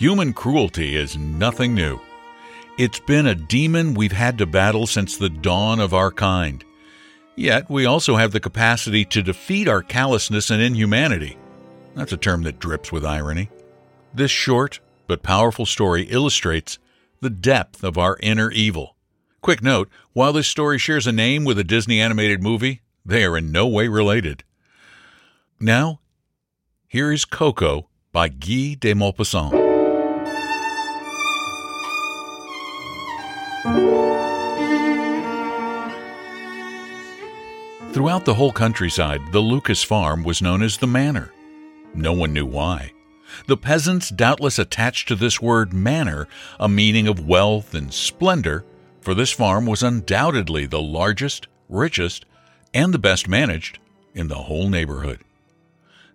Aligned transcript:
Human 0.00 0.32
cruelty 0.32 0.96
is 0.96 1.18
nothing 1.18 1.74
new. 1.74 2.00
It's 2.78 3.00
been 3.00 3.26
a 3.26 3.34
demon 3.34 3.92
we've 3.92 4.12
had 4.12 4.38
to 4.38 4.46
battle 4.46 4.86
since 4.86 5.18
the 5.18 5.28
dawn 5.28 5.78
of 5.78 5.92
our 5.92 6.10
kind. 6.10 6.64
Yet 7.36 7.68
we 7.68 7.84
also 7.84 8.16
have 8.16 8.32
the 8.32 8.40
capacity 8.40 9.04
to 9.04 9.20
defeat 9.20 9.68
our 9.68 9.82
callousness 9.82 10.48
and 10.48 10.62
inhumanity. 10.62 11.36
That's 11.94 12.14
a 12.14 12.16
term 12.16 12.44
that 12.44 12.58
drips 12.58 12.90
with 12.90 13.04
irony. 13.04 13.50
This 14.14 14.30
short 14.30 14.80
but 15.06 15.22
powerful 15.22 15.66
story 15.66 16.04
illustrates 16.04 16.78
the 17.20 17.28
depth 17.28 17.84
of 17.84 17.98
our 17.98 18.16
inner 18.22 18.50
evil. 18.50 18.96
Quick 19.42 19.62
note 19.62 19.90
while 20.14 20.32
this 20.32 20.48
story 20.48 20.78
shares 20.78 21.06
a 21.06 21.12
name 21.12 21.44
with 21.44 21.58
a 21.58 21.62
Disney 21.62 22.00
animated 22.00 22.42
movie, 22.42 22.80
they 23.04 23.22
are 23.22 23.36
in 23.36 23.52
no 23.52 23.68
way 23.68 23.86
related. 23.86 24.44
Now, 25.60 26.00
here 26.88 27.12
is 27.12 27.26
Coco 27.26 27.90
by 28.12 28.28
Guy 28.28 28.76
de 28.80 28.94
Maupassant. 28.94 29.59
Throughout 37.92 38.24
the 38.24 38.34
whole 38.34 38.52
countryside, 38.52 39.20
the 39.32 39.40
Lucas 39.40 39.82
farm 39.82 40.22
was 40.24 40.40
known 40.40 40.62
as 40.62 40.78
the 40.78 40.86
manor. 40.86 41.30
No 41.92 42.14
one 42.14 42.32
knew 42.32 42.46
why. 42.46 42.92
The 43.48 43.58
peasants 43.58 44.08
doubtless 44.08 44.58
attached 44.58 45.08
to 45.08 45.14
this 45.14 45.42
word 45.42 45.74
manor 45.74 46.26
a 46.58 46.70
meaning 46.70 47.06
of 47.06 47.26
wealth 47.26 47.74
and 47.74 47.92
splendor, 47.92 48.64
for 49.02 49.12
this 49.12 49.30
farm 49.30 49.66
was 49.66 49.82
undoubtedly 49.82 50.64
the 50.64 50.80
largest, 50.80 51.46
richest, 51.68 52.24
and 52.72 52.94
the 52.94 52.98
best 52.98 53.28
managed 53.28 53.78
in 54.14 54.28
the 54.28 54.36
whole 54.36 54.70
neighborhood. 54.70 55.20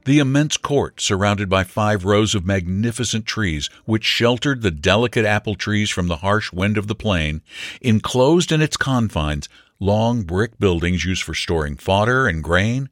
The 0.05 0.19
immense 0.19 0.55
court, 0.57 1.01
surrounded 1.01 1.49
by 1.49 1.63
five 1.63 2.05
rows 2.05 2.35
of 2.35 2.45
magnificent 2.45 3.25
trees 3.25 3.71
which 3.85 4.05
sheltered 4.05 4.61
the 4.61 4.69
delicate 4.69 5.25
apple 5.25 5.55
trees 5.55 5.89
from 5.89 6.07
the 6.07 6.17
harsh 6.17 6.53
wind 6.53 6.77
of 6.77 6.85
the 6.85 6.93
plain, 6.93 7.41
enclosed 7.81 8.51
in 8.51 8.61
its 8.61 8.77
confines 8.77 9.49
long 9.79 10.21
brick 10.21 10.59
buildings 10.59 11.05
used 11.05 11.23
for 11.23 11.33
storing 11.33 11.75
fodder 11.75 12.27
and 12.27 12.43
grain, 12.43 12.89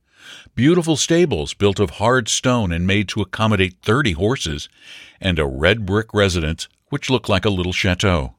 beautiful 0.55 0.97
stables 0.97 1.53
built 1.53 1.79
of 1.79 1.91
hard 1.91 2.27
stone 2.27 2.71
and 2.71 2.87
made 2.87 3.07
to 3.09 3.21
accommodate 3.21 3.75
thirty 3.83 4.13
horses, 4.13 4.67
and 5.21 5.37
a 5.37 5.45
red 5.45 5.85
brick 5.85 6.15
residence 6.15 6.67
which 6.89 7.11
looked 7.11 7.29
like 7.29 7.45
a 7.45 7.51
little 7.51 7.73
chateau. 7.73 8.33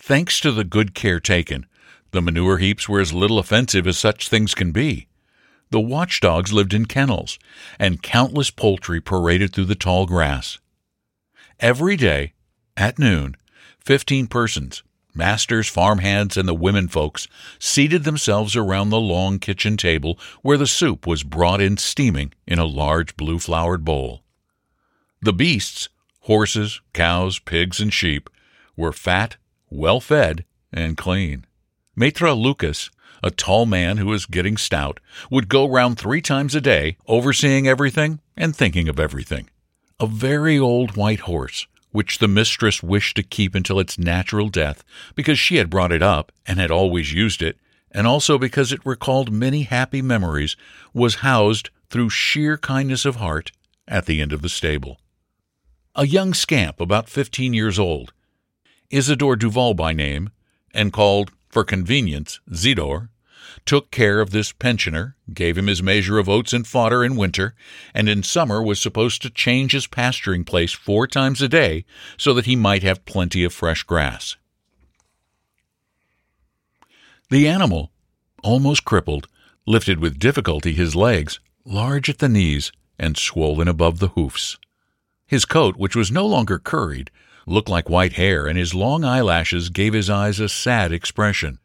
Thanks 0.00 0.38
to 0.40 0.52
the 0.52 0.64
good 0.64 0.94
care 0.94 1.18
taken, 1.18 1.66
the 2.12 2.22
manure 2.22 2.58
heaps 2.58 2.88
were 2.88 3.00
as 3.00 3.12
little 3.12 3.40
offensive 3.40 3.88
as 3.88 3.98
such 3.98 4.28
things 4.28 4.54
can 4.54 4.70
be. 4.70 5.08
The 5.70 5.80
watchdogs 5.80 6.52
lived 6.52 6.74
in 6.74 6.86
kennels, 6.86 7.38
and 7.78 8.02
countless 8.02 8.50
poultry 8.50 9.00
paraded 9.00 9.52
through 9.52 9.66
the 9.66 9.76
tall 9.76 10.04
grass. 10.04 10.58
Every 11.60 11.96
day, 11.96 12.32
at 12.76 12.98
noon, 12.98 13.36
fifteen 13.78 14.26
persons, 14.26 14.82
masters, 15.14 15.68
farmhands, 15.68 16.36
and 16.36 16.48
the 16.48 16.54
women 16.54 16.88
folks, 16.88 17.28
seated 17.58 18.04
themselves 18.04 18.56
around 18.56 18.90
the 18.90 19.00
long 19.00 19.38
kitchen 19.38 19.76
table 19.76 20.18
where 20.42 20.56
the 20.58 20.66
soup 20.66 21.06
was 21.06 21.22
brought 21.22 21.60
in 21.60 21.76
steaming 21.76 22.32
in 22.46 22.58
a 22.58 22.64
large 22.64 23.16
blue 23.16 23.38
flowered 23.38 23.84
bowl. 23.84 24.22
The 25.22 25.32
beasts, 25.32 25.88
horses, 26.20 26.80
cows, 26.92 27.38
pigs, 27.38 27.80
and 27.80 27.92
sheep, 27.92 28.28
were 28.76 28.92
fat, 28.92 29.36
well 29.68 30.00
fed, 30.00 30.44
and 30.72 30.96
clean. 30.96 31.44
Maitre 31.94 32.32
Lucas, 32.32 32.90
a 33.22 33.30
tall 33.30 33.66
man 33.66 33.96
who 33.96 34.06
was 34.06 34.26
getting 34.26 34.56
stout, 34.56 35.00
would 35.30 35.48
go 35.48 35.68
round 35.68 35.98
three 35.98 36.20
times 36.20 36.54
a 36.54 36.60
day, 36.60 36.96
overseeing 37.06 37.66
everything 37.66 38.20
and 38.36 38.54
thinking 38.54 38.88
of 38.88 38.98
everything. 39.00 39.48
A 39.98 40.06
very 40.06 40.58
old 40.58 40.96
white 40.96 41.20
horse, 41.20 41.66
which 41.92 42.18
the 42.18 42.28
mistress 42.28 42.82
wished 42.82 43.16
to 43.16 43.22
keep 43.22 43.54
until 43.54 43.80
its 43.80 43.98
natural 43.98 44.48
death 44.48 44.84
because 45.14 45.38
she 45.38 45.56
had 45.56 45.70
brought 45.70 45.92
it 45.92 46.02
up 46.02 46.32
and 46.46 46.58
had 46.58 46.70
always 46.70 47.12
used 47.12 47.42
it, 47.42 47.58
and 47.92 48.06
also 48.06 48.38
because 48.38 48.72
it 48.72 48.86
recalled 48.86 49.32
many 49.32 49.62
happy 49.62 50.00
memories, 50.00 50.56
was 50.94 51.16
housed, 51.16 51.70
through 51.90 52.08
sheer 52.08 52.56
kindness 52.56 53.04
of 53.04 53.16
heart, 53.16 53.50
at 53.88 54.06
the 54.06 54.20
end 54.20 54.32
of 54.32 54.42
the 54.42 54.48
stable. 54.48 55.00
A 55.96 56.06
young 56.06 56.32
scamp 56.32 56.80
about 56.80 57.08
fifteen 57.08 57.52
years 57.52 57.78
old, 57.78 58.12
Isidore 58.90 59.34
Duval 59.34 59.74
by 59.74 59.92
name, 59.92 60.30
and 60.72 60.92
called 60.92 61.32
for 61.50 61.64
convenience, 61.64 62.40
Zidore, 62.52 63.08
took 63.66 63.90
care 63.90 64.20
of 64.20 64.30
this 64.30 64.52
pensioner, 64.52 65.16
gave 65.32 65.58
him 65.58 65.66
his 65.66 65.82
measure 65.82 66.18
of 66.18 66.28
oats 66.28 66.52
and 66.52 66.66
fodder 66.66 67.04
in 67.04 67.16
winter, 67.16 67.54
and 67.92 68.08
in 68.08 68.22
summer 68.22 68.62
was 68.62 68.80
supposed 68.80 69.20
to 69.22 69.30
change 69.30 69.72
his 69.72 69.86
pasturing 69.86 70.44
place 70.44 70.72
four 70.72 71.06
times 71.06 71.42
a 71.42 71.48
day 71.48 71.84
so 72.16 72.32
that 72.32 72.46
he 72.46 72.56
might 72.56 72.82
have 72.82 73.04
plenty 73.04 73.44
of 73.44 73.52
fresh 73.52 73.82
grass. 73.82 74.36
The 77.28 77.46
animal, 77.46 77.90
almost 78.42 78.84
crippled, 78.84 79.28
lifted 79.66 79.98
with 79.98 80.18
difficulty 80.18 80.72
his 80.72 80.96
legs, 80.96 81.40
large 81.64 82.08
at 82.08 82.18
the 82.18 82.28
knees 82.28 82.72
and 82.98 83.16
swollen 83.16 83.68
above 83.68 83.98
the 83.98 84.08
hoofs. 84.08 84.58
His 85.26 85.44
coat, 85.44 85.76
which 85.76 85.94
was 85.94 86.10
no 86.10 86.26
longer 86.26 86.58
curried, 86.58 87.10
looked 87.46 87.68
like 87.68 87.88
white 87.88 88.14
hair, 88.14 88.46
and 88.46 88.58
his 88.58 88.74
long 88.74 89.04
eyelashes 89.04 89.68
gave 89.68 89.92
his 89.92 90.10
eyes 90.10 90.40
a 90.40 90.48
sad 90.48 90.92
expression. 90.92 91.58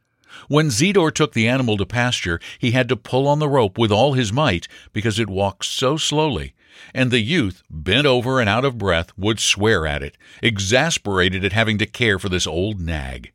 When 0.47 0.69
Zidore 0.69 1.13
took 1.13 1.34
the 1.34 1.47
animal 1.47 1.78
to 1.78 1.86
pasture, 1.86 2.40
he 2.59 2.72
had 2.72 2.90
to 2.90 2.96
pull 2.96 3.28
on 3.28 3.40
the 3.40 3.50
rope 3.50 3.78
with 3.78 3.91
all 3.91 4.13
his 4.13 4.34
might 4.34 4.68
because 4.94 5.19
it 5.19 5.30
walked 5.30 5.66
so 5.66 5.97
slowly, 5.97 6.53
and 6.94 7.09
the 7.09 7.19
youth, 7.19 7.63
bent 7.69 8.06
over 8.06 8.40
and 8.40 8.50
out 8.50 8.66
of 8.66 8.78
breath, 8.78 9.12
would 9.18 9.40
swear 9.40 9.88
at 9.88 10.03
it, 10.03 10.18
exasperated 10.41 11.46
at 11.46 11.53
having 11.53 11.78
to 11.78 11.86
care 11.86 12.19
for 12.19 12.30
this 12.30 12.46
old 12.46 12.80
nag. 12.80 13.31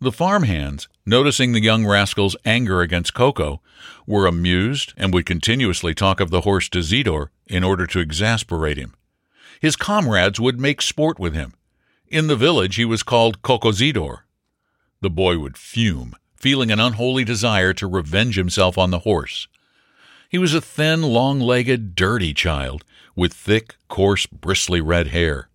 The 0.00 0.12
farm 0.12 0.44
hands, 0.44 0.88
noticing 1.04 1.52
the 1.52 1.62
young 1.62 1.84
rascal's 1.84 2.36
anger 2.44 2.82
against 2.82 3.14
Coco, 3.14 3.60
were 4.06 4.26
amused 4.26 4.92
and 4.96 5.12
would 5.12 5.26
continuously 5.26 5.94
talk 5.94 6.20
of 6.20 6.30
the 6.30 6.42
horse 6.42 6.68
to 6.68 6.78
Zidore 6.78 7.30
in 7.46 7.64
order 7.64 7.86
to 7.88 7.98
exasperate 7.98 8.76
him. 8.76 8.94
His 9.60 9.76
comrades 9.76 10.38
would 10.38 10.60
make 10.60 10.82
sport 10.82 11.18
with 11.18 11.34
him. 11.34 11.54
In 12.06 12.26
the 12.26 12.36
village 12.36 12.76
he 12.76 12.84
was 12.84 13.02
called 13.02 13.42
Cocozidor. 13.42 14.20
The 15.00 15.10
boy 15.10 15.38
would 15.38 15.58
fume, 15.58 16.14
feeling 16.36 16.70
an 16.70 16.80
unholy 16.80 17.24
desire 17.24 17.72
to 17.74 17.86
revenge 17.86 18.36
himself 18.36 18.78
on 18.78 18.90
the 18.90 19.00
horse. 19.00 19.48
He 20.28 20.38
was 20.38 20.54
a 20.54 20.60
thin, 20.60 21.02
long 21.02 21.40
legged, 21.40 21.94
dirty 21.94 22.34
child, 22.34 22.84
with 23.16 23.32
thick, 23.32 23.76
coarse, 23.88 24.26
bristly 24.26 24.80
red 24.80 25.08
hair. 25.08 25.48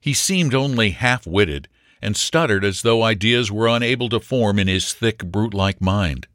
He 0.00 0.14
seemed 0.14 0.54
only 0.54 0.90
half 0.90 1.26
witted, 1.26 1.68
and 2.00 2.16
stuttered 2.16 2.64
as 2.64 2.82
though 2.82 3.02
ideas 3.02 3.50
were 3.50 3.66
unable 3.66 4.08
to 4.10 4.20
form 4.20 4.58
in 4.58 4.68
his 4.68 4.92
thick, 4.92 5.24
brute 5.24 5.54
like 5.54 5.80
mind. 5.80 6.28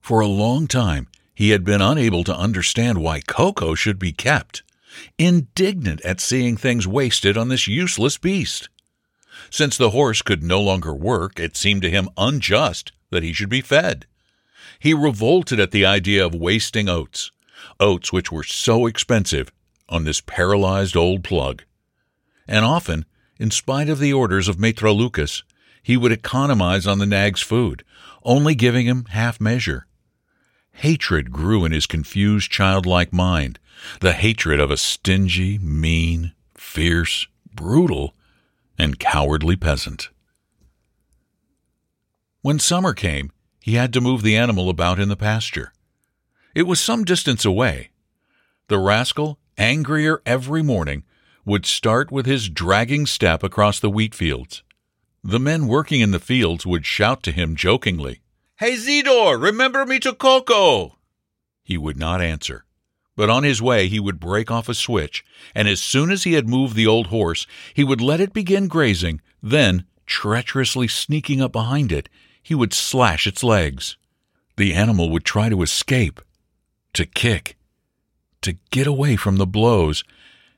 For 0.00 0.20
a 0.20 0.26
long 0.26 0.66
time 0.66 1.08
he 1.34 1.50
had 1.50 1.64
been 1.64 1.80
unable 1.80 2.24
to 2.24 2.36
understand 2.36 2.98
why 2.98 3.20
Coco 3.20 3.74
should 3.74 3.98
be 3.98 4.12
kept 4.12 4.62
indignant 5.18 6.00
at 6.02 6.20
seeing 6.20 6.56
things 6.56 6.86
wasted 6.86 7.36
on 7.36 7.48
this 7.48 7.66
useless 7.66 8.18
beast. 8.18 8.68
Since 9.50 9.76
the 9.76 9.90
horse 9.90 10.22
could 10.22 10.42
no 10.42 10.60
longer 10.60 10.94
work, 10.94 11.38
it 11.38 11.56
seemed 11.56 11.82
to 11.82 11.90
him 11.90 12.08
unjust 12.16 12.92
that 13.10 13.22
he 13.22 13.32
should 13.32 13.48
be 13.48 13.60
fed. 13.60 14.06
He 14.78 14.94
revolted 14.94 15.60
at 15.60 15.70
the 15.70 15.86
idea 15.86 16.24
of 16.24 16.34
wasting 16.34 16.88
oats, 16.88 17.30
oats 17.80 18.12
which 18.12 18.30
were 18.30 18.44
so 18.44 18.86
expensive, 18.86 19.50
on 19.88 20.04
this 20.04 20.20
paralyzed 20.20 20.96
old 20.96 21.22
plug. 21.22 21.62
And 22.48 22.64
often, 22.64 23.04
in 23.38 23.50
spite 23.50 23.88
of 23.88 23.98
the 23.98 24.12
orders 24.12 24.48
of 24.48 24.58
Maitre 24.58 24.90
Lucas, 24.90 25.42
he 25.82 25.96
would 25.96 26.12
economize 26.12 26.86
on 26.86 26.98
the 26.98 27.06
nag's 27.06 27.42
food, 27.42 27.84
only 28.22 28.54
giving 28.54 28.86
him 28.86 29.04
half 29.10 29.40
measure. 29.40 29.86
Hatred 30.74 31.32
grew 31.32 31.64
in 31.64 31.72
his 31.72 31.86
confused 31.86 32.50
childlike 32.50 33.12
mind, 33.12 33.58
the 34.00 34.12
hatred 34.12 34.60
of 34.60 34.70
a 34.70 34.76
stingy, 34.76 35.58
mean, 35.58 36.32
fierce, 36.56 37.26
brutal, 37.54 38.14
and 38.78 38.98
cowardly 38.98 39.56
peasant. 39.56 40.10
When 42.42 42.58
summer 42.58 42.92
came, 42.92 43.32
he 43.60 43.74
had 43.74 43.92
to 43.94 44.00
move 44.00 44.22
the 44.22 44.36
animal 44.36 44.68
about 44.68 45.00
in 45.00 45.08
the 45.08 45.16
pasture. 45.16 45.72
It 46.54 46.64
was 46.64 46.80
some 46.80 47.04
distance 47.04 47.44
away. 47.44 47.90
The 48.68 48.78
rascal 48.78 49.38
angrier 49.58 50.22
every 50.26 50.62
morning, 50.62 51.04
would 51.44 51.66
start 51.66 52.10
with 52.10 52.26
his 52.26 52.48
dragging 52.48 53.06
step 53.06 53.42
across 53.42 53.78
the 53.78 53.90
wheat 53.90 54.14
fields. 54.14 54.62
The 55.22 55.40
men 55.40 55.66
working 55.66 56.00
in 56.00 56.10
the 56.10 56.20
fields 56.20 56.66
would 56.66 56.86
shout 56.86 57.22
to 57.24 57.32
him 57.32 57.56
jokingly, 57.56 58.20
Hey 58.58 58.76
Zidore, 58.76 59.42
remember 59.42 59.84
me 59.84 59.98
to 59.98 60.14
Coco! 60.14 60.96
He 61.64 61.76
would 61.76 61.96
not 61.96 62.20
answer, 62.20 62.64
but 63.16 63.28
on 63.28 63.42
his 63.42 63.60
way 63.60 63.88
he 63.88 63.98
would 63.98 64.20
break 64.20 64.48
off 64.48 64.68
a 64.68 64.74
switch, 64.74 65.24
and 65.56 65.66
as 65.66 65.82
soon 65.82 66.12
as 66.12 66.22
he 66.22 66.34
had 66.34 66.48
moved 66.48 66.76
the 66.76 66.86
old 66.86 67.08
horse, 67.08 67.48
he 67.74 67.82
would 67.82 68.00
let 68.00 68.20
it 68.20 68.32
begin 68.32 68.68
grazing, 68.68 69.20
then, 69.42 69.86
treacherously 70.06 70.86
sneaking 70.86 71.42
up 71.42 71.50
behind 71.50 71.90
it, 71.90 72.08
he 72.40 72.54
would 72.54 72.72
slash 72.72 73.26
its 73.26 73.42
legs. 73.42 73.96
The 74.56 74.72
animal 74.72 75.10
would 75.10 75.24
try 75.24 75.48
to 75.48 75.62
escape, 75.62 76.20
to 76.92 77.06
kick, 77.06 77.56
to 78.42 78.56
get 78.70 78.86
away 78.86 79.16
from 79.16 79.36
the 79.36 79.46
blows, 79.46 80.04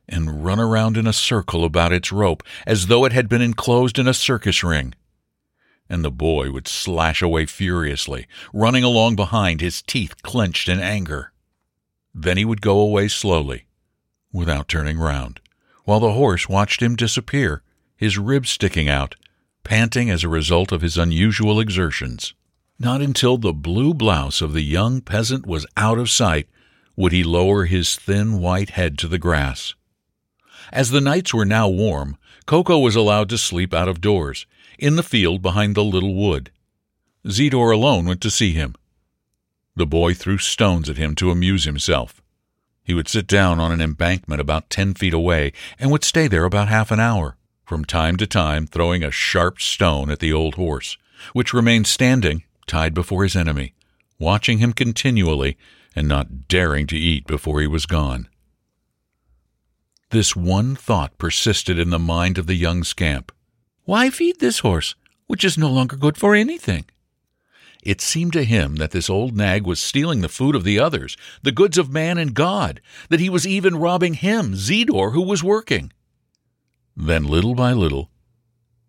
and 0.07 0.45
run 0.45 0.61
around 0.61 0.99
in 0.99 1.07
a 1.07 1.15
circle 1.15 1.65
about 1.65 1.95
its 1.95 2.13
rope 2.13 2.43
as 2.67 2.89
though 2.89 3.07
it 3.07 3.15
had 3.15 3.31
been 3.31 3.41
enclosed 3.41 3.99
in 3.99 4.07
a 4.07 4.13
circus 4.13 4.63
ring. 4.63 4.93
And 5.89 6.05
the 6.05 6.11
boy 6.11 6.51
would 6.51 6.67
slash 6.67 7.23
away 7.23 7.47
furiously, 7.47 8.27
running 8.53 8.83
along 8.83 9.17
behind, 9.17 9.61
his 9.61 9.83
teeth 9.83 10.23
clenched 10.23 10.69
in 10.69 10.81
anger. 10.81 11.33
Then 12.15 12.37
he 12.37 12.45
would 12.45 12.61
go 12.61 12.79
away 12.81 13.09
slowly, 13.09 13.67
without 14.33 14.69
turning 14.69 14.99
round, 14.99 15.41
while 15.85 16.01
the 16.01 16.13
horse 16.13 16.49
watched 16.49 16.83
him 16.83 16.97
disappear, 16.97 17.63
his 17.97 18.19
ribs 18.19 18.51
sticking 18.51 18.89
out, 18.89 19.15
panting 19.65 20.11
as 20.11 20.25
a 20.25 20.29
result 20.29 20.73
of 20.73 20.83
his 20.83 20.99
unusual 20.99 21.61
exertions. 21.61 22.35
Not 22.79 23.01
until 23.01 23.39
the 23.39 23.53
blue 23.53 23.95
blouse 23.95 24.41
of 24.43 24.53
the 24.53 24.63
young 24.63 25.01
peasant 25.01 25.47
was 25.47 25.67
out 25.77 25.99
of 25.99 26.11
sight 26.11 26.49
would 26.97 27.13
he 27.13 27.23
lower 27.23 27.67
his 27.67 27.97
thin 27.97 28.41
white 28.41 28.71
head 28.71 28.99
to 28.99 29.09
the 29.09 29.19
grass. 29.19 29.75
As 30.73 30.91
the 30.91 31.01
nights 31.01 31.33
were 31.33 31.45
now 31.45 31.69
warm, 31.69 32.17
Coco 32.47 32.79
was 32.79 32.97
allowed 32.97 33.29
to 33.29 33.39
sleep 33.39 33.75
out 33.75 33.89
of 33.89 34.01
doors, 34.01 34.47
in 34.79 34.97
the 34.97 35.03
field 35.03 35.43
behind 35.43 35.75
the 35.75 35.85
little 35.85 36.15
wood. 36.15 36.51
Zidore 37.27 37.73
alone 37.73 38.07
went 38.07 38.21
to 38.23 38.31
see 38.31 38.53
him. 38.53 38.75
The 39.75 39.87
boy 39.87 40.15
threw 40.15 40.39
stones 40.39 40.89
at 40.89 40.97
him 40.97 41.15
to 41.17 41.31
amuse 41.31 41.65
himself. 41.65 42.23
He 42.83 42.95
would 42.95 43.09
sit 43.09 43.27
down 43.27 43.59
on 43.59 43.73
an 43.73 43.81
embankment 43.81 44.41
about 44.41 44.71
ten 44.71 44.95
feet 44.95 45.13
away 45.13 45.53
and 45.79 45.91
would 45.91 46.05
stay 46.05 46.29
there 46.29 46.45
about 46.45 46.69
half 46.69 46.91
an 46.91 47.01
hour, 47.01 47.37
from 47.65 47.85
time 47.85 48.17
to 48.19 48.27
time 48.27 48.67
throwing 48.67 49.03
a 49.03 49.11
sharp 49.11 49.61
stone 49.61 50.09
at 50.09 50.21
the 50.21 50.33
old 50.33 50.55
horse, 50.55 50.97
which 51.33 51.53
remained 51.53 51.87
standing, 51.87 52.45
tied 52.67 52.95
before 52.95 53.25
his 53.25 53.35
enemy, 53.35 53.75
watching 54.19 54.59
him 54.59 54.73
continually 54.73 55.57
and 55.97 56.07
not 56.07 56.47
daring 56.47 56.87
to 56.87 56.97
eat 56.97 57.27
before 57.27 57.61
he 57.61 57.67
was 57.67 57.87
gone. 57.87 58.29
This 60.11 60.37
one 60.37 60.77
thought 60.77 61.19
persisted 61.19 61.79
in 61.79 61.91
the 61.91 61.99
mind 61.99 62.39
of 62.39 62.47
the 62.47 62.55
young 62.55 62.85
scamp. 62.85 63.33
Why 63.87 64.11
feed 64.11 64.41
this 64.41 64.59
horse, 64.59 64.97
which 65.29 65.45
is 65.45 65.57
no 65.57 65.71
longer 65.71 65.97
good 65.97 66.19
for 66.19 66.35
anything? 66.35 66.87
It 67.85 68.01
seemed 68.01 68.33
to 68.33 68.43
him 68.43 68.77
that 68.77 68.91
this 68.91 69.09
old 69.09 69.37
nag 69.37 69.65
was 69.65 69.79
stealing 69.79 70.23
the 70.23 70.29
food 70.29 70.57
of 70.57 70.65
the 70.65 70.81
others, 70.81 71.17
the 71.43 71.53
goods 71.53 71.79
of 71.79 71.89
man 71.89 72.19
and 72.19 72.35
God, 72.35 72.81
that 73.11 73.21
he 73.21 73.31
was 73.31 73.47
even 73.47 73.77
robbing 73.77 74.15
him, 74.15 74.55
Zidore, 74.55 75.13
who 75.13 75.23
was 75.23 75.45
working. 75.45 75.93
Then, 76.97 77.23
little 77.23 77.55
by 77.55 77.73
little, 77.73 78.11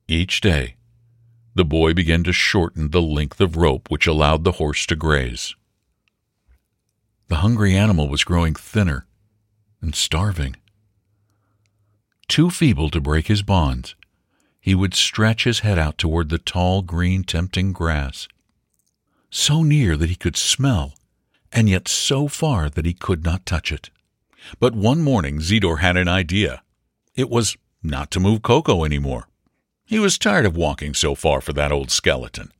each 0.08 0.42
day, 0.42 0.78
the 1.54 1.66
boy 1.66 1.94
began 1.94 2.24
to 2.24 2.34
shorten 2.34 2.90
the 2.90 3.02
length 3.02 3.40
of 3.40 3.56
rope 3.56 3.92
which 3.92 4.08
allowed 4.08 4.44
the 4.44 4.54
horse 4.54 4.88
to 4.88 4.96
graze. 4.96 5.54
The 7.28 7.38
hungry 7.38 7.76
animal 7.76 8.10
was 8.10 8.24
growing 8.24 8.56
thinner 8.56 9.06
and 9.80 9.94
starving. 9.94 10.56
Too 12.28 12.50
feeble 12.50 12.90
to 12.90 13.00
break 13.00 13.28
his 13.28 13.44
bonds, 13.44 13.94
he 14.68 14.75
would 14.75 14.94
stretch 14.94 15.46
his 15.46 15.60
head 15.60 15.80
out 15.80 15.98
toward 15.98 16.28
the 16.28 16.38
tall, 16.38 16.81
green, 16.81 17.24
tempting 17.24 17.72
grass, 17.72 18.28
so 19.30 19.64
near 19.64 19.96
that 19.96 20.10
he 20.10 20.16
could 20.16 20.36
smell, 20.36 20.94
and 21.54 21.69
yet 21.69 21.88
so 21.88 22.28
far 22.28 22.69
that 22.69 22.86
he 22.86 22.92
could 22.92 23.24
not 23.24 23.46
touch 23.46 23.72
it. 23.72 23.90
But 24.60 24.75
one 24.75 25.02
morning 25.02 25.40
Zidore 25.40 25.80
had 25.80 25.96
an 25.96 26.10
idea. 26.10 26.64
It 27.16 27.30
was 27.30 27.56
not 27.81 28.12
to 28.12 28.19
move 28.19 28.42
Coco 28.42 28.84
any 28.84 29.00
more. 29.00 29.30
He 29.86 30.00
was 30.00 30.18
tired 30.18 30.46
of 30.46 30.58
walking 30.58 30.94
so 30.94 31.16
far 31.16 31.40
for 31.40 31.54
that 31.54 31.72
old 31.72 31.90
skeleton. 31.90 32.52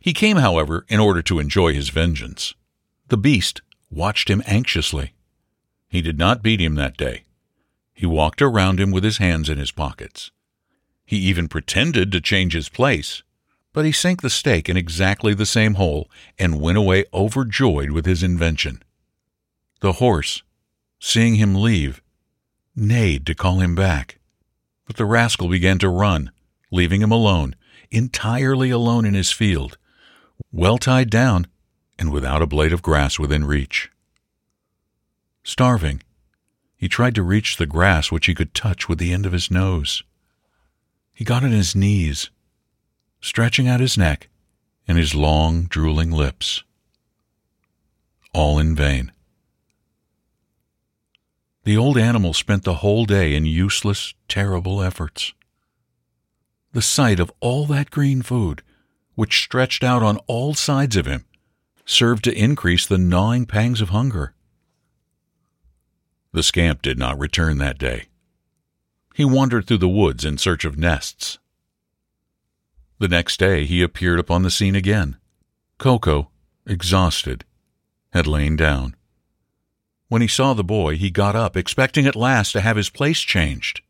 He 0.00 0.14
came, 0.14 0.38
however, 0.38 0.86
in 0.88 1.00
order 1.00 1.20
to 1.20 1.38
enjoy 1.38 1.74
his 1.74 1.90
vengeance. 1.90 2.54
The 3.08 3.18
beast 3.18 3.60
watched 3.90 4.30
him 4.30 4.42
anxiously. 4.46 5.12
He 5.86 6.00
did 6.00 6.16
not 6.16 6.42
beat 6.42 6.62
him 6.62 6.76
that 6.76 6.96
day. 6.96 7.24
He 7.92 8.06
walked 8.06 8.40
around 8.40 8.80
him 8.80 8.90
with 8.90 9.04
his 9.04 9.18
hands 9.18 9.50
in 9.50 9.58
his 9.58 9.70
pockets. 9.70 10.30
He 11.12 11.18
even 11.18 11.46
pretended 11.46 12.10
to 12.10 12.22
change 12.22 12.54
his 12.54 12.70
place, 12.70 13.22
but 13.74 13.84
he 13.84 13.92
sank 13.92 14.22
the 14.22 14.30
stake 14.30 14.66
in 14.66 14.78
exactly 14.78 15.34
the 15.34 15.44
same 15.44 15.74
hole 15.74 16.10
and 16.38 16.58
went 16.58 16.78
away 16.78 17.04
overjoyed 17.12 17.90
with 17.90 18.06
his 18.06 18.22
invention. 18.22 18.82
The 19.80 19.92
horse, 19.92 20.42
seeing 20.98 21.34
him 21.34 21.54
leave, 21.54 22.00
neighed 22.74 23.26
to 23.26 23.34
call 23.34 23.60
him 23.60 23.74
back, 23.74 24.20
but 24.86 24.96
the 24.96 25.04
rascal 25.04 25.50
began 25.50 25.76
to 25.80 25.90
run, 25.90 26.32
leaving 26.70 27.02
him 27.02 27.12
alone, 27.12 27.56
entirely 27.90 28.70
alone 28.70 29.04
in 29.04 29.12
his 29.12 29.30
field, 29.30 29.76
well 30.50 30.78
tied 30.78 31.10
down 31.10 31.46
and 31.98 32.10
without 32.10 32.40
a 32.40 32.46
blade 32.46 32.72
of 32.72 32.80
grass 32.80 33.18
within 33.18 33.44
reach. 33.44 33.90
Starving, 35.44 36.02
he 36.74 36.88
tried 36.88 37.14
to 37.16 37.22
reach 37.22 37.58
the 37.58 37.66
grass 37.66 38.10
which 38.10 38.24
he 38.24 38.34
could 38.34 38.54
touch 38.54 38.88
with 38.88 38.98
the 38.98 39.12
end 39.12 39.26
of 39.26 39.32
his 39.32 39.50
nose. 39.50 40.02
He 41.12 41.24
got 41.24 41.44
on 41.44 41.52
his 41.52 41.76
knees, 41.76 42.30
stretching 43.20 43.68
out 43.68 43.80
his 43.80 43.98
neck 43.98 44.28
and 44.88 44.98
his 44.98 45.14
long, 45.14 45.64
drooling 45.64 46.10
lips. 46.10 46.64
All 48.32 48.58
in 48.58 48.74
vain. 48.74 49.12
The 51.64 51.76
old 51.76 51.96
animal 51.96 52.34
spent 52.34 52.64
the 52.64 52.76
whole 52.76 53.04
day 53.04 53.34
in 53.34 53.46
useless, 53.46 54.14
terrible 54.26 54.82
efforts. 54.82 55.32
The 56.72 56.82
sight 56.82 57.20
of 57.20 57.30
all 57.40 57.66
that 57.66 57.90
green 57.90 58.22
food, 58.22 58.62
which 59.14 59.42
stretched 59.42 59.84
out 59.84 60.02
on 60.02 60.16
all 60.26 60.54
sides 60.54 60.96
of 60.96 61.06
him, 61.06 61.24
served 61.84 62.24
to 62.24 62.36
increase 62.36 62.86
the 62.86 62.98
gnawing 62.98 63.46
pangs 63.46 63.80
of 63.80 63.90
hunger. 63.90 64.34
The 66.32 66.42
scamp 66.42 66.82
did 66.82 66.98
not 66.98 67.18
return 67.18 67.58
that 67.58 67.78
day. 67.78 68.06
He 69.14 69.24
wandered 69.24 69.66
through 69.66 69.78
the 69.78 69.88
woods 69.88 70.24
in 70.24 70.38
search 70.38 70.64
of 70.64 70.78
nests. 70.78 71.38
The 72.98 73.08
next 73.08 73.38
day 73.38 73.66
he 73.66 73.82
appeared 73.82 74.18
upon 74.18 74.42
the 74.42 74.50
scene 74.50 74.76
again. 74.76 75.16
Coco, 75.78 76.30
exhausted, 76.66 77.44
had 78.12 78.26
lain 78.26 78.56
down. 78.56 78.94
When 80.08 80.22
he 80.22 80.28
saw 80.28 80.54
the 80.54 80.62
boy, 80.62 80.96
he 80.96 81.10
got 81.10 81.34
up, 81.34 81.56
expecting 81.56 82.06
at 82.06 82.14
last 82.14 82.52
to 82.52 82.60
have 82.60 82.76
his 82.76 82.90
place 82.90 83.20
changed. 83.20 83.80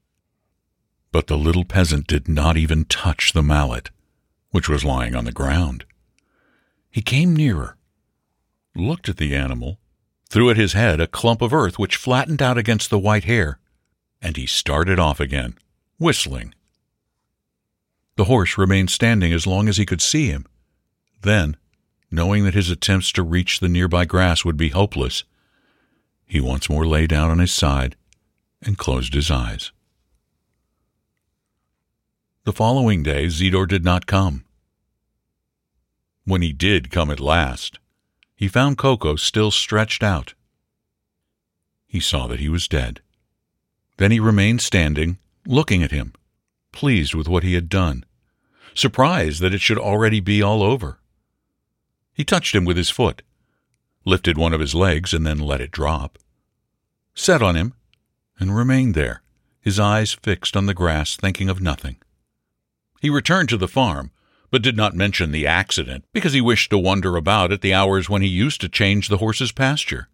But 1.10 1.26
the 1.26 1.36
little 1.36 1.64
peasant 1.64 2.06
did 2.06 2.28
not 2.28 2.56
even 2.56 2.84
touch 2.86 3.32
the 3.32 3.42
mallet, 3.42 3.90
which 4.50 4.68
was 4.68 4.84
lying 4.84 5.14
on 5.14 5.24
the 5.24 5.32
ground. 5.32 5.84
He 6.90 7.02
came 7.02 7.34
nearer, 7.36 7.76
looked 8.74 9.08
at 9.08 9.18
the 9.18 9.34
animal, 9.34 9.78
threw 10.30 10.48
at 10.48 10.56
his 10.56 10.72
head 10.72 11.00
a 11.00 11.06
clump 11.06 11.42
of 11.42 11.52
earth 11.52 11.78
which 11.78 11.96
flattened 11.96 12.40
out 12.40 12.56
against 12.56 12.88
the 12.88 12.98
white 12.98 13.24
hair, 13.24 13.58
and 14.22 14.36
he 14.36 14.46
started 14.46 14.98
off 14.98 15.18
again, 15.18 15.58
whistling. 15.98 16.54
The 18.16 18.24
horse 18.24 18.56
remained 18.56 18.90
standing 18.90 19.32
as 19.32 19.46
long 19.46 19.68
as 19.68 19.76
he 19.76 19.84
could 19.84 20.00
see 20.00 20.28
him. 20.28 20.46
Then, 21.22 21.56
knowing 22.10 22.44
that 22.44 22.54
his 22.54 22.70
attempts 22.70 23.10
to 23.12 23.22
reach 23.22 23.58
the 23.58 23.68
nearby 23.68 24.04
grass 24.04 24.44
would 24.44 24.56
be 24.56 24.68
hopeless, 24.68 25.24
he 26.24 26.40
once 26.40 26.70
more 26.70 26.86
lay 26.86 27.06
down 27.06 27.30
on 27.30 27.40
his 27.40 27.52
side 27.52 27.96
and 28.62 28.78
closed 28.78 29.14
his 29.14 29.30
eyes. 29.30 29.72
The 32.44 32.52
following 32.52 33.02
day, 33.02 33.26
Zidore 33.26 33.68
did 33.68 33.84
not 33.84 34.06
come. 34.06 34.44
When 36.24 36.42
he 36.42 36.52
did 36.52 36.90
come 36.90 37.10
at 37.10 37.20
last, 37.20 37.78
he 38.36 38.48
found 38.48 38.78
Coco 38.78 39.16
still 39.16 39.50
stretched 39.50 40.02
out. 40.02 40.34
He 41.86 42.00
saw 42.00 42.26
that 42.28 42.40
he 42.40 42.48
was 42.48 42.68
dead. 42.68 43.00
Then 44.02 44.10
he 44.10 44.18
remained 44.18 44.60
standing, 44.60 45.18
looking 45.46 45.84
at 45.84 45.92
him, 45.92 46.12
pleased 46.72 47.14
with 47.14 47.28
what 47.28 47.44
he 47.44 47.54
had 47.54 47.68
done, 47.68 48.04
surprised 48.74 49.40
that 49.40 49.54
it 49.54 49.60
should 49.60 49.78
already 49.78 50.18
be 50.18 50.42
all 50.42 50.64
over. 50.64 50.98
He 52.12 52.24
touched 52.24 52.52
him 52.52 52.64
with 52.64 52.76
his 52.76 52.90
foot, 52.90 53.22
lifted 54.04 54.36
one 54.36 54.52
of 54.52 54.58
his 54.58 54.74
legs, 54.74 55.14
and 55.14 55.24
then 55.24 55.38
let 55.38 55.60
it 55.60 55.70
drop, 55.70 56.18
sat 57.14 57.42
on 57.42 57.54
him, 57.54 57.74
and 58.40 58.56
remained 58.56 58.96
there, 58.96 59.22
his 59.60 59.78
eyes 59.78 60.14
fixed 60.14 60.56
on 60.56 60.66
the 60.66 60.74
grass, 60.74 61.14
thinking 61.14 61.48
of 61.48 61.60
nothing. 61.60 61.94
He 63.00 63.08
returned 63.08 63.50
to 63.50 63.56
the 63.56 63.68
farm, 63.68 64.10
but 64.50 64.62
did 64.62 64.76
not 64.76 64.96
mention 64.96 65.30
the 65.30 65.46
accident 65.46 66.06
because 66.12 66.32
he 66.32 66.40
wished 66.40 66.70
to 66.70 66.76
wander 66.78 67.16
about 67.16 67.52
at 67.52 67.60
the 67.60 67.72
hours 67.72 68.10
when 68.10 68.22
he 68.22 68.26
used 68.26 68.60
to 68.62 68.68
change 68.68 69.06
the 69.06 69.18
horse's 69.18 69.52
pasture. 69.52 70.08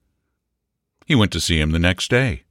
He 1.07 1.14
went 1.14 1.33
to 1.33 1.40
see 1.40 1.59
him 1.59 1.71
the 1.71 1.78
next 1.78 2.11
day. 2.11 2.42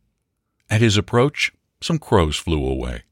At 0.69 0.81
his 0.81 0.97
approach, 0.97 1.53
some 1.81 1.99
crows 1.99 2.35
flew 2.35 2.65
away. 2.67 3.03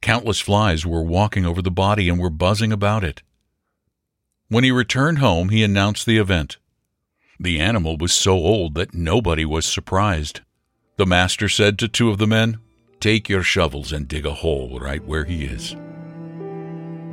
Countless 0.00 0.40
flies 0.40 0.86
were 0.86 1.02
walking 1.02 1.44
over 1.44 1.62
the 1.62 1.70
body 1.70 2.08
and 2.08 2.18
were 2.18 2.30
buzzing 2.30 2.72
about 2.72 3.04
it. 3.04 3.22
When 4.48 4.64
he 4.64 4.70
returned 4.70 5.18
home, 5.18 5.48
he 5.48 5.62
announced 5.62 6.06
the 6.06 6.18
event. 6.18 6.58
The 7.40 7.60
animal 7.60 7.96
was 7.96 8.12
so 8.12 8.32
old 8.32 8.74
that 8.74 8.94
nobody 8.94 9.44
was 9.44 9.66
surprised. 9.66 10.40
The 10.96 11.06
master 11.06 11.48
said 11.48 11.78
to 11.78 11.88
two 11.88 12.10
of 12.10 12.18
the 12.18 12.26
men, 12.26 12.58
Take 13.00 13.28
your 13.28 13.42
shovels 13.42 13.92
and 13.92 14.08
dig 14.08 14.26
a 14.26 14.34
hole 14.34 14.78
right 14.80 15.04
where 15.04 15.24
he 15.24 15.44
is. 15.44 15.76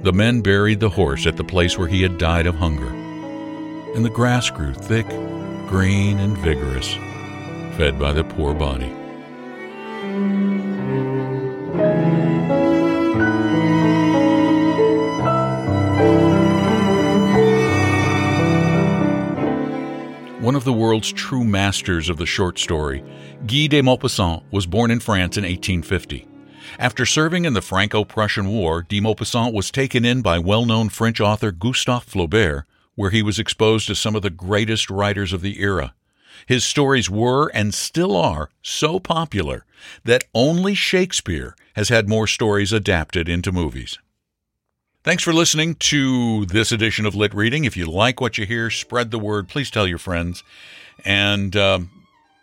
The 0.02 0.14
men 0.14 0.42
buried 0.42 0.80
the 0.80 0.90
horse 0.90 1.28
at 1.28 1.38
the 1.38 1.44
place 1.44 1.78
where 1.78 1.88
he 1.88 2.02
had 2.02 2.18
died 2.18 2.48
of 2.48 2.56
hunger, 2.56 2.90
and 2.90 4.04
the 4.04 4.10
grass 4.10 4.50
grew 4.50 4.74
thick, 4.74 5.08
green, 5.68 6.20
and 6.20 6.38
vigorous, 6.38 6.94
fed 7.78 8.00
by 8.00 8.14
the 8.14 8.24
poor 8.24 8.54
body. 8.54 8.95
One 20.46 20.56
of 20.56 20.64
the 20.64 20.74
world's 20.74 21.12
true 21.12 21.44
masters 21.44 22.08
of 22.08 22.18
the 22.18 22.28
short 22.28 22.60
story, 22.60 23.04
Guy 23.48 23.66
de 23.66 23.82
Maupassant 23.82 24.44
was 24.52 24.68
born 24.68 24.92
in 24.92 25.00
France 25.00 25.38
in 25.38 25.44
1850. 25.44 26.28
After 26.78 27.04
serving 27.04 27.46
in 27.46 27.54
the 27.54 27.64
Franco 27.64 28.04
Prussian 28.04 28.50
War, 28.50 28.84
de 28.84 29.02
Maupassant 29.02 29.56
was 29.56 29.72
taken 29.72 30.06
in 30.06 30.22
by 30.22 30.38
well 30.38 30.64
known 30.68 30.90
French 30.90 31.20
author 31.20 31.52
Gustave 31.52 32.06
Flaubert, 32.06 32.66
where 32.94 33.10
he 33.10 33.24
was 33.24 33.40
exposed 33.40 33.88
to 33.88 33.96
some 33.96 34.16
of 34.16 34.22
the 34.22 34.30
greatest 34.30 34.92
writers 34.92 35.34
of 35.34 35.42
the 35.42 35.60
era. 35.60 35.96
His 36.46 36.64
stories 36.64 37.10
were 37.10 37.48
and 37.48 37.74
still 37.74 38.16
are 38.16 38.52
so 38.62 39.00
popular 39.00 39.66
that 40.04 40.26
only 40.36 40.76
Shakespeare 40.76 41.56
has 41.76 41.90
had 41.90 42.08
more 42.08 42.28
stories 42.28 42.72
adapted 42.72 43.28
into 43.28 43.52
movies. 43.52 43.98
Thanks 45.06 45.22
for 45.22 45.34
listening 45.34 45.76
to 45.76 46.48
this 46.48 46.72
edition 46.72 47.06
of 47.06 47.14
Lit 47.14 47.32
Reading. 47.36 47.66
If 47.66 47.78
you 47.78 47.86
like 47.86 48.20
what 48.20 48.40
you 48.40 48.46
hear, 48.48 48.72
spread 48.72 49.12
the 49.12 49.20
word. 49.20 49.48
Please 49.48 49.70
tell 49.70 49.86
your 49.86 50.00
friends. 50.00 50.44
And 51.06 51.56
um, 51.56 51.92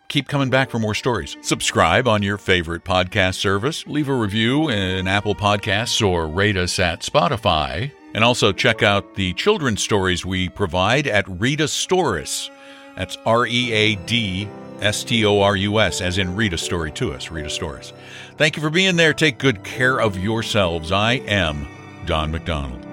keep 0.07 0.29
coming 0.29 0.49
back 0.49 0.69
for 0.69 0.79
more 0.79 0.95
stories. 0.95 1.35
Subscribe 1.41 2.07
on 2.07 2.23
your 2.23 2.37
favorite 2.37 2.85
podcast 2.85 3.35
service. 3.35 3.85
Leave 3.85 4.07
a 4.07 4.15
review 4.15 4.69
in 4.69 5.09
Apple 5.09 5.35
Podcasts 5.35 6.01
or 6.07 6.25
rate 6.25 6.55
us 6.55 6.79
at 6.79 7.01
Spotify. 7.01 7.91
And 8.13 8.23
also 8.23 8.53
check 8.53 8.81
out 8.81 9.15
the 9.15 9.33
children's 9.33 9.83
stories 9.83 10.25
we 10.25 10.47
provide 10.47 11.05
at 11.05 11.27
Rita 11.27 11.65
Storus. 11.65 12.49
That's 12.95 13.17
R 13.25 13.45
E 13.45 13.73
A 13.73 13.95
D 13.95 14.47
S 14.79 15.03
T 15.03 15.25
O 15.25 15.41
R 15.41 15.57
U 15.57 15.81
S, 15.81 15.99
as 15.99 16.17
in 16.17 16.33
read 16.33 16.53
a 16.53 16.57
story 16.57 16.93
to 16.93 17.11
us, 17.11 17.29
Rita 17.29 17.49
Storus. 17.49 17.91
Thank 18.37 18.55
you 18.55 18.63
for 18.63 18.69
being 18.69 18.95
there. 18.95 19.13
Take 19.13 19.37
good 19.37 19.65
care 19.65 19.99
of 19.99 20.17
yourselves. 20.17 20.93
I 20.93 21.15
am 21.15 21.67
Don 22.05 22.31
McDonald. 22.31 22.92